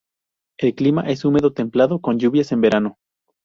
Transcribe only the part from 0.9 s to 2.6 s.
es Húmedo templado, con lluvias